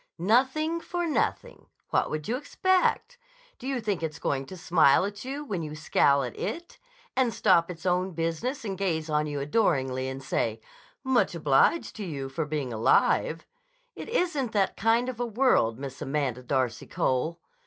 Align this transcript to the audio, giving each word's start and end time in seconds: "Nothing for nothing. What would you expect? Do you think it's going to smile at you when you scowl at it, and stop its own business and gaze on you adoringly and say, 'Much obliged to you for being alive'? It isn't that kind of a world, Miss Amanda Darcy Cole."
"Nothing 0.17 0.79
for 0.81 1.05
nothing. 1.05 1.67
What 1.91 2.09
would 2.09 2.27
you 2.27 2.35
expect? 2.35 3.19
Do 3.59 3.67
you 3.67 3.79
think 3.79 4.01
it's 4.01 4.17
going 4.17 4.47
to 4.47 4.57
smile 4.57 5.05
at 5.05 5.23
you 5.23 5.45
when 5.45 5.61
you 5.61 5.75
scowl 5.75 6.23
at 6.23 6.35
it, 6.39 6.79
and 7.15 7.31
stop 7.31 7.69
its 7.69 7.85
own 7.85 8.13
business 8.13 8.65
and 8.65 8.75
gaze 8.75 9.11
on 9.11 9.27
you 9.27 9.39
adoringly 9.39 10.07
and 10.09 10.23
say, 10.23 10.59
'Much 11.03 11.35
obliged 11.35 11.95
to 11.97 12.03
you 12.03 12.29
for 12.29 12.45
being 12.45 12.73
alive'? 12.73 13.45
It 13.95 14.09
isn't 14.09 14.53
that 14.53 14.75
kind 14.75 15.07
of 15.07 15.19
a 15.19 15.25
world, 15.27 15.77
Miss 15.77 16.01
Amanda 16.01 16.41
Darcy 16.41 16.87
Cole." 16.87 17.39